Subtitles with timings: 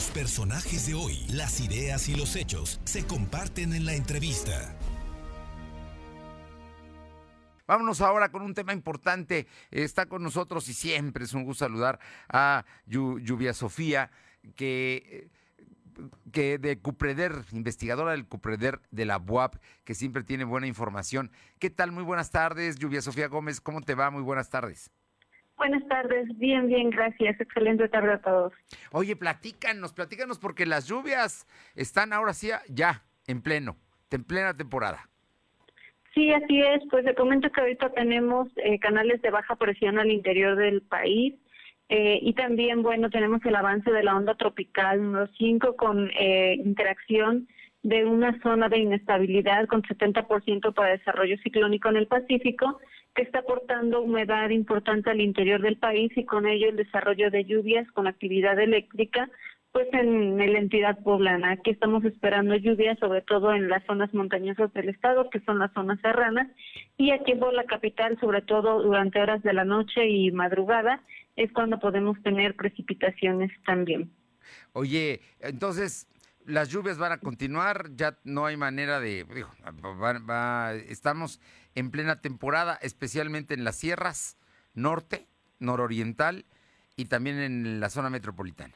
[0.00, 4.74] Los personajes de hoy, las ideas y los hechos se comparten en la entrevista.
[7.66, 9.46] Vámonos ahora con un tema importante.
[9.70, 12.00] Está con nosotros y siempre es un gusto saludar
[12.30, 14.10] a Lluvia Sofía,
[14.56, 15.28] que
[16.32, 21.30] que de Cupreder, investigadora del Cupreder de la UAP, que siempre tiene buena información.
[21.58, 21.92] ¿Qué tal?
[21.92, 23.60] Muy buenas tardes, Lluvia Sofía Gómez.
[23.60, 24.10] ¿Cómo te va?
[24.10, 24.90] Muy buenas tardes.
[25.60, 27.38] Buenas tardes, bien, bien, gracias.
[27.38, 28.54] Excelente tarde a todos.
[28.92, 33.76] Oye, platícanos, platícanos porque las lluvias están ahora sí ya en pleno,
[34.10, 35.10] en plena temporada.
[36.14, 36.80] Sí, así es.
[36.90, 41.34] Pues te comento que ahorita tenemos eh, canales de baja presión al interior del país
[41.90, 46.54] eh, y también, bueno, tenemos el avance de la onda tropical número 5 con eh,
[46.54, 47.48] interacción
[47.82, 52.78] de una zona de inestabilidad con 70% para desarrollo ciclónico en el Pacífico,
[53.14, 57.44] que está aportando humedad importante al interior del país y con ello el desarrollo de
[57.44, 59.30] lluvias con actividad eléctrica,
[59.72, 61.52] pues en, la entidad poblana.
[61.52, 65.72] Aquí estamos esperando lluvias, sobre todo en las zonas montañosas del estado, que son las
[65.72, 66.48] zonas serranas,
[66.96, 71.02] y aquí en la capital, sobre todo durante horas de la noche y madrugada,
[71.36, 74.10] es cuando podemos tener precipitaciones también.
[74.72, 76.08] Oye, entonces
[76.50, 79.50] las lluvias van a continuar, ya no hay manera de, digo,
[80.88, 81.40] estamos
[81.74, 84.36] en plena temporada, especialmente en las sierras
[84.74, 85.26] norte,
[85.58, 86.44] nororiental
[86.96, 88.74] y también en la zona metropolitana.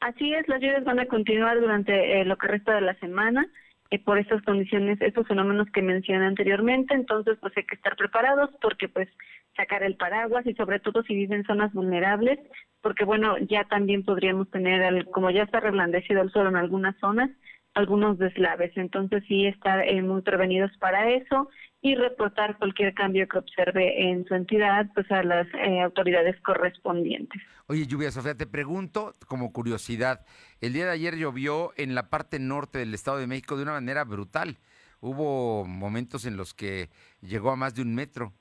[0.00, 3.46] Así es, las lluvias van a continuar durante eh, lo que resta de la semana.
[3.90, 8.50] Eh, por estas condiciones, estos fenómenos que mencioné anteriormente, entonces pues hay que estar preparados
[8.60, 9.08] porque pues
[9.56, 12.38] sacar el paraguas y sobre todo si viven en zonas vulnerables,
[12.82, 17.30] porque bueno, ya también podríamos tener, como ya está reblandecido el suelo en algunas zonas,
[17.76, 21.50] algunos deslaves, entonces sí estar eh, muy prevenidos para eso
[21.82, 27.40] y reportar cualquier cambio que observe en su entidad pues a las eh, autoridades correspondientes.
[27.66, 30.24] Oye, Lluvia Sofía, te pregunto como curiosidad,
[30.62, 33.72] el día de ayer llovió en la parte norte del Estado de México de una
[33.72, 34.56] manera brutal.
[35.00, 36.88] Hubo momentos en los que
[37.20, 38.32] llegó a más de un metro,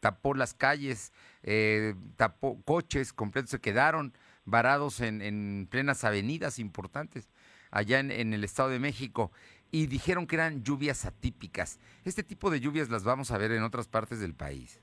[0.00, 1.12] tapó las calles,
[1.44, 4.14] eh, tapó coches completos, se quedaron
[4.44, 7.28] varados en, en plenas avenidas importantes
[7.70, 9.30] allá en, el Estado de México
[9.70, 11.78] y dijeron que eran lluvias atípicas.
[12.04, 14.80] ¿Este tipo de lluvias las vamos a ver en otras partes del país?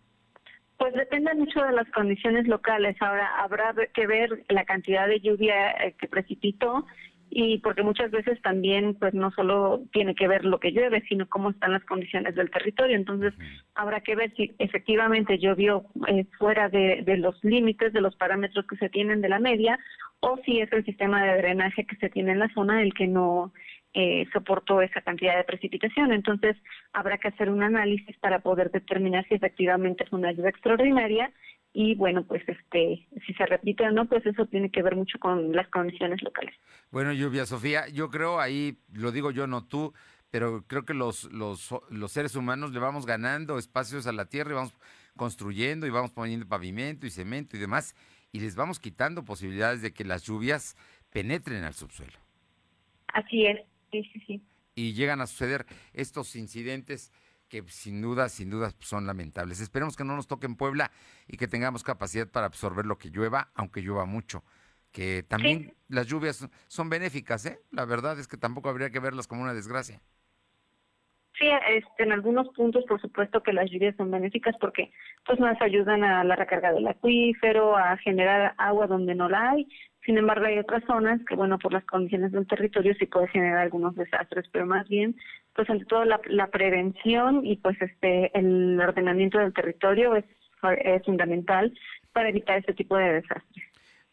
[0.77, 2.95] Pues depende mucho de las condiciones locales.
[3.01, 6.85] Ahora habrá que ver la cantidad de lluvia eh, que precipitó
[7.29, 11.27] y porque muchas veces también pues no solo tiene que ver lo que llueve, sino
[11.27, 12.95] cómo están las condiciones del territorio.
[12.95, 13.33] Entonces
[13.75, 18.65] habrá que ver si efectivamente llovió eh, fuera de, de los límites, de los parámetros
[18.67, 19.79] que se tienen de la media,
[20.19, 23.07] o si es el sistema de drenaje que se tiene en la zona el que
[23.07, 23.53] no
[23.93, 26.11] eh, soportó esa cantidad de precipitación.
[26.11, 26.55] Entonces
[26.93, 31.31] habrá que hacer un análisis para poder determinar si efectivamente es una lluvia extraordinaria
[31.79, 35.19] y bueno, pues este, si se repite o no, pues eso tiene que ver mucho
[35.19, 36.55] con las condiciones locales.
[36.89, 39.93] Bueno, Lluvia Sofía, yo creo ahí, lo digo yo, no tú,
[40.31, 44.53] pero creo que los, los, los seres humanos le vamos ganando espacios a la tierra
[44.53, 44.73] y vamos
[45.15, 47.95] construyendo y vamos poniendo pavimento y cemento y demás,
[48.31, 50.75] y les vamos quitando posibilidades de que las lluvias
[51.11, 52.17] penetren al subsuelo.
[53.13, 53.59] Así es,
[53.91, 54.41] sí, sí, sí.
[54.73, 57.11] Y llegan a suceder estos incidentes
[57.47, 59.59] que sin duda, sin duda son lamentables.
[59.59, 60.91] Esperemos que no nos toque en Puebla
[61.27, 64.43] y que tengamos capacidad para absorber lo que llueva, aunque llueva mucho.
[64.91, 67.61] Que también las lluvias son benéficas, ¿eh?
[67.71, 70.01] La verdad es que tampoco habría que verlas como una desgracia.
[71.37, 74.91] Sí, este, en algunos puntos, por supuesto que las lluvias son benéficas porque
[75.25, 79.67] pues nos ayudan a la recarga del acuífero, a generar agua donde no la hay.
[80.03, 83.59] Sin embargo, hay otras zonas que, bueno, por las condiciones del territorio sí puede generar
[83.59, 85.15] algunos desastres, pero más bien,
[85.53, 90.25] pues ante todo la, prevención y pues este el ordenamiento del territorio es,
[90.83, 91.71] es fundamental
[92.13, 93.65] para evitar este tipo de desastres.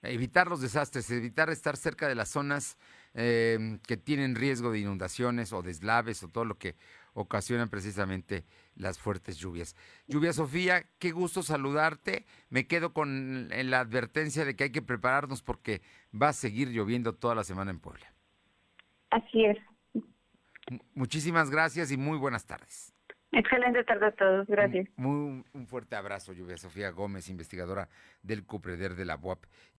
[0.03, 2.77] Evitar los desastres, evitar estar cerca de las zonas
[3.14, 6.75] eh, que tienen riesgo de inundaciones o deslaves o todo lo que
[7.14, 8.44] ocasionan precisamente
[8.75, 9.76] las fuertes lluvias.
[10.08, 12.26] Lluvia Sofía, qué gusto saludarte.
[12.50, 15.80] Me quedo con la advertencia de que hay que prepararnos porque
[16.12, 18.12] va a seguir lloviendo toda la semana en Puebla.
[19.11, 19.58] Así es.
[20.94, 22.93] Muchísimas gracias y muy buenas tardes.
[23.31, 24.88] Excelente tarde a todos, gracias.
[24.96, 27.88] un fuerte abrazo, Lluvia Sofía Gómez, investigadora
[28.22, 29.44] del CUPREDER de la UAP.